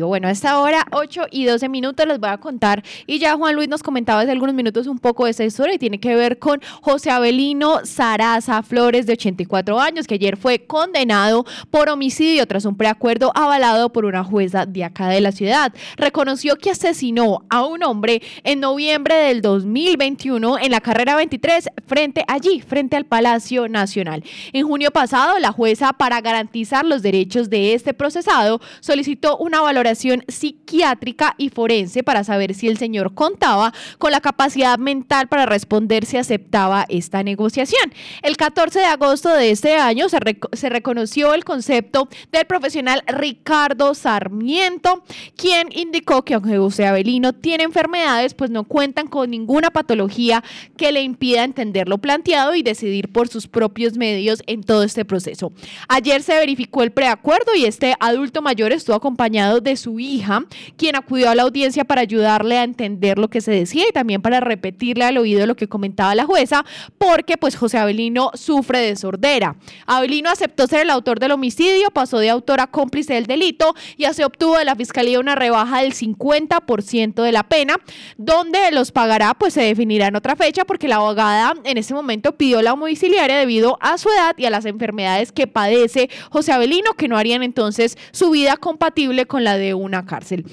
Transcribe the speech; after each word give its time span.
Bueno, 0.00 0.28
a 0.28 0.30
esta 0.30 0.60
hora, 0.60 0.86
8 0.92 1.22
y 1.32 1.44
12 1.44 1.68
minutos, 1.68 2.06
les 2.06 2.20
voy 2.20 2.30
a 2.30 2.38
contar. 2.38 2.84
Y 3.08 3.18
ya 3.18 3.34
Juan 3.34 3.56
Luis 3.56 3.68
nos 3.68 3.82
comentaba 3.82 4.20
hace 4.20 4.30
algunos 4.30 4.54
minutos 4.54 4.86
un 4.86 5.00
poco 5.00 5.24
de 5.24 5.32
esta 5.32 5.44
historia 5.44 5.74
y 5.74 5.78
tiene 5.78 5.98
que 5.98 6.14
ver 6.14 6.38
con 6.38 6.60
José 6.82 7.10
Abelino 7.10 7.84
Saraza 7.84 8.62
Flores, 8.62 9.06
de 9.06 9.14
84 9.14 9.80
años, 9.80 10.06
que 10.06 10.14
ayer 10.14 10.36
fue 10.36 10.60
condenado 10.60 11.44
por 11.72 11.88
homicidio 11.88 12.46
tras 12.46 12.64
un 12.64 12.76
preacuerdo 12.76 13.32
avalado 13.34 13.92
por 13.92 14.04
una 14.04 14.22
jueza 14.22 14.66
de 14.66 14.84
acá 14.84 15.08
de 15.08 15.20
la 15.20 15.32
ciudad. 15.32 15.74
Reconoció 15.96 16.54
que 16.54 16.70
asesinó 16.70 17.44
a 17.50 17.66
un 17.66 17.82
hombre 17.82 18.22
en 18.44 18.60
noviembre 18.60 19.16
del 19.16 19.42
2021 19.42 20.60
en 20.60 20.70
la 20.70 20.80
carrera 20.80 21.16
23, 21.16 21.70
frente 21.88 22.24
allí, 22.28 22.60
frente 22.60 22.94
al 22.94 23.04
Palacio 23.04 23.68
Nacional. 23.68 24.22
En 24.52 24.64
junio 24.64 24.92
pasado, 24.92 25.40
la 25.40 25.50
jueza, 25.50 25.92
para 25.92 26.20
garantizar 26.20 26.86
los 26.86 27.02
derechos 27.02 27.50
de 27.50 27.74
este 27.74 27.94
procesado, 27.94 28.60
solicitó 28.78 29.36
una 29.38 29.60
valoración 29.60 29.87
psiquiátrica 29.94 31.34
y 31.38 31.50
forense 31.50 32.02
para 32.02 32.24
saber 32.24 32.54
si 32.54 32.68
el 32.68 32.78
señor 32.78 33.14
contaba 33.14 33.72
con 33.98 34.12
la 34.12 34.20
capacidad 34.20 34.78
mental 34.78 35.28
para 35.28 35.46
responder 35.46 36.04
si 36.04 36.16
aceptaba 36.16 36.86
esta 36.88 37.22
negociación. 37.22 37.92
El 38.22 38.36
14 38.36 38.78
de 38.80 38.84
agosto 38.84 39.30
de 39.30 39.50
este 39.50 39.76
año 39.76 40.08
se, 40.08 40.18
se 40.52 40.68
reconoció 40.68 41.34
el 41.34 41.44
concepto 41.44 42.08
del 42.32 42.46
profesional 42.46 43.02
Ricardo 43.06 43.94
Sarmiento, 43.94 45.02
quien 45.36 45.68
indicó 45.72 46.24
que 46.24 46.34
aunque 46.34 46.58
José 46.58 46.86
Avelino 46.86 47.32
tiene 47.32 47.64
enfermedades, 47.64 48.34
pues 48.34 48.50
no 48.50 48.64
cuentan 48.64 49.08
con 49.08 49.30
ninguna 49.30 49.70
patología 49.70 50.42
que 50.76 50.92
le 50.92 51.02
impida 51.02 51.44
entender 51.44 51.88
lo 51.88 51.98
planteado 51.98 52.54
y 52.54 52.62
decidir 52.62 53.10
por 53.12 53.28
sus 53.28 53.46
propios 53.46 53.96
medios 53.96 54.42
en 54.46 54.62
todo 54.62 54.82
este 54.82 55.04
proceso. 55.04 55.52
Ayer 55.88 56.22
se 56.22 56.34
verificó 56.34 56.82
el 56.82 56.92
preacuerdo 56.92 57.54
y 57.54 57.64
este 57.64 57.94
adulto 58.00 58.42
mayor 58.42 58.72
estuvo 58.72 58.96
acompañado 58.96 59.60
de 59.60 59.76
su 59.78 59.98
hija, 59.98 60.44
quien 60.76 60.96
acudió 60.96 61.30
a 61.30 61.34
la 61.34 61.44
audiencia 61.44 61.84
para 61.84 62.02
ayudarle 62.02 62.58
a 62.58 62.64
entender 62.64 63.18
lo 63.18 63.28
que 63.28 63.40
se 63.40 63.50
decía 63.50 63.84
y 63.88 63.92
también 63.92 64.20
para 64.20 64.40
repetirle 64.40 65.04
al 65.04 65.16
oído 65.16 65.46
lo 65.46 65.56
que 65.56 65.68
comentaba 65.68 66.14
la 66.14 66.26
jueza, 66.26 66.64
porque 66.98 67.36
pues 67.36 67.56
José 67.56 67.78
Abelino 67.78 68.30
sufre 68.34 68.80
de 68.80 68.96
sordera. 68.96 69.56
Abelino 69.86 70.30
aceptó 70.30 70.66
ser 70.66 70.82
el 70.82 70.90
autor 70.90 71.20
del 71.20 71.32
homicidio, 71.32 71.90
pasó 71.90 72.18
de 72.18 72.30
autor 72.30 72.60
a 72.60 72.66
cómplice 72.66 73.14
del 73.14 73.26
delito 73.26 73.74
y 73.96 74.04
se 74.12 74.24
obtuvo 74.24 74.58
de 74.58 74.64
la 74.64 74.74
fiscalía 74.74 75.20
una 75.20 75.34
rebaja 75.34 75.82
del 75.82 75.94
50% 75.94 77.22
de 77.22 77.32
la 77.32 77.44
pena, 77.44 77.76
donde 78.16 78.58
los 78.72 78.92
pagará 78.92 79.34
pues 79.34 79.54
se 79.54 79.62
definirá 79.62 80.08
en 80.08 80.16
otra 80.16 80.36
fecha 80.36 80.64
porque 80.64 80.88
la 80.88 80.96
abogada 80.96 81.54
en 81.64 81.78
ese 81.78 81.94
momento 81.94 82.36
pidió 82.36 82.62
la 82.62 82.70
domiciliaria 82.70 83.36
debido 83.36 83.78
a 83.80 83.98
su 83.98 84.08
edad 84.08 84.34
y 84.36 84.46
a 84.46 84.50
las 84.50 84.64
enfermedades 84.64 85.32
que 85.32 85.46
padece 85.46 86.10
José 86.30 86.52
Abelino 86.52 86.94
que 86.94 87.08
no 87.08 87.16
harían 87.16 87.42
entonces 87.42 87.96
su 88.12 88.30
vida 88.30 88.56
compatible 88.56 89.26
con 89.26 89.44
la 89.44 89.56
de 89.56 89.67
una 89.74 90.04
cárcel. 90.04 90.44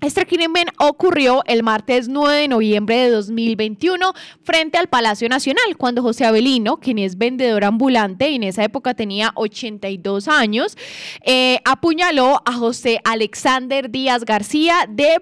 Este 0.00 0.26
crimen 0.26 0.66
ocurrió 0.78 1.42
el 1.46 1.64
martes 1.64 2.08
9 2.08 2.42
de 2.42 2.46
noviembre 2.46 2.96
de 2.98 3.10
2021 3.10 4.12
frente 4.44 4.78
al 4.78 4.86
Palacio 4.86 5.28
Nacional, 5.28 5.76
cuando 5.76 6.02
José 6.02 6.24
Avelino, 6.24 6.76
quien 6.76 6.98
es 6.98 7.18
vendedor 7.18 7.64
ambulante 7.64 8.30
y 8.30 8.36
en 8.36 8.44
esa 8.44 8.62
época 8.62 8.94
tenía 8.94 9.32
82 9.34 10.28
años, 10.28 10.78
eh, 11.24 11.58
apuñaló 11.64 12.42
a 12.44 12.52
José 12.52 13.00
Alexander 13.02 13.90
Díaz 13.90 14.24
García 14.24 14.88
de, 14.88 15.18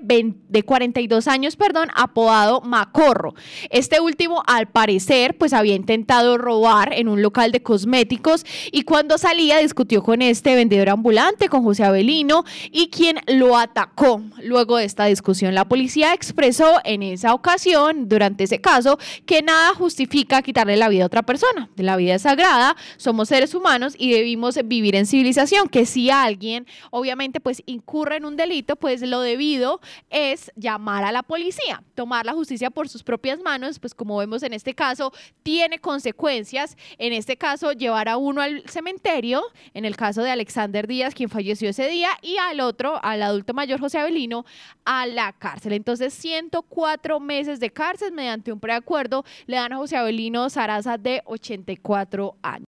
de 0.49 0.63
42 0.63 1.29
años, 1.29 1.57
perdón, 1.57 1.89
apodado 1.95 2.61
Macorro. 2.61 3.35
Este 3.71 4.01
último, 4.01 4.43
al 4.47 4.67
parecer, 4.67 5.37
pues 5.37 5.53
había 5.53 5.75
intentado 5.75 6.39
robar 6.39 6.93
en 6.93 7.09
un 7.09 7.23
local 7.23 7.53
de 7.53 7.63
cosméticos 7.63 8.45
y 8.73 8.83
cuando 8.83 9.19
salía 9.19 9.59
discutió 9.59 10.03
con 10.03 10.23
este 10.23 10.55
vendedor 10.55 10.91
ambulante, 10.91 11.49
con 11.49 11.63
José 11.63 11.85
Avelino, 11.85 12.45
y 12.71 12.89
quien 12.89 13.19
lo 13.27 13.57
atacó. 13.57 14.23
Luego 14.43 14.77
de 14.77 14.85
esta 14.85 15.07
discusión, 15.07 15.55
la 15.55 15.67
policía 15.67 16.13
expresó 16.13 16.81
en 16.85 17.03
esa 17.03 17.35
ocasión, 17.35 18.09
durante 18.09 18.45
ese 18.45 18.61
caso, 18.61 18.99
que 19.25 19.43
nada 19.43 19.75
justifica 19.75 20.43
quitarle 20.43 20.77
la 20.77 20.89
vida 20.89 21.05
a 21.05 21.07
otra 21.07 21.23
persona. 21.23 21.69
La 21.77 21.97
vida 21.97 22.15
es 22.15 22.23
sagrada, 22.23 22.77
somos 22.97 23.29
seres 23.29 23.55
humanos 23.55 23.95
y 23.99 24.13
debimos 24.13 24.59
vivir 24.65 24.97
en 24.97 25.07
civilización, 25.07 25.69
que 25.69 25.87
si 25.87 26.11
alguien 26.11 26.67
obviamente 26.91 27.41
pues 27.41 27.63
incurre 27.67 28.17
en 28.17 28.25
un 28.25 28.37
delito, 28.37 28.77
pues 28.77 29.03
lo 29.03 29.21
debido 29.21 29.81
es 30.11 30.36
llamar 30.55 31.05
a 31.05 31.13
la 31.13 31.23
policía, 31.23 31.83
tomar 31.95 32.27
la 32.27 32.33
justicia 32.33 32.71
por 32.71 32.89
sus 32.89 33.03
propias 33.03 33.41
manos, 33.41 33.79
pues 33.79 33.95
como 33.95 34.17
vemos 34.19 34.43
en 34.43 34.53
este 34.53 34.75
caso, 34.75 35.13
tiene 35.43 35.79
consecuencias. 35.79 36.77
En 36.99 37.13
este 37.13 37.37
caso, 37.37 37.73
llevar 37.73 38.09
a 38.09 38.17
uno 38.17 38.41
al 38.41 38.63
cementerio, 38.69 39.43
en 39.75 39.85
el 39.85 39.97
caso 39.97 40.23
de 40.23 40.31
Alexander 40.31 40.87
Díaz, 40.87 41.15
quien 41.15 41.29
falleció 41.29 41.71
ese 41.71 41.89
día, 41.89 42.11
y 42.23 42.37
al 42.37 42.61
otro, 42.61 43.01
al 43.03 43.23
adulto 43.23 43.55
mayor 43.55 43.81
José 43.81 43.99
Avelino, 43.99 44.45
a 44.85 45.07
la 45.07 45.33
cárcel. 45.33 45.73
Entonces, 45.73 46.15
104 46.15 47.21
meses 47.21 47.61
de 47.61 47.71
cárcel 47.71 48.13
mediante 48.13 48.53
un 48.53 48.61
preacuerdo 48.61 49.25
le 49.47 49.57
dan 49.57 49.73
a 49.73 49.77
José 49.77 49.97
Abelino 49.97 50.49
Zaraza 50.51 50.99
de 50.99 51.23
84 51.25 52.37
años. 52.43 52.65